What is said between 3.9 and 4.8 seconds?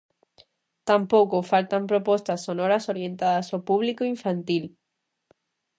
infantil.